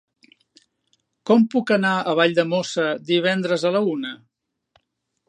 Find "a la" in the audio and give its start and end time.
3.69-3.83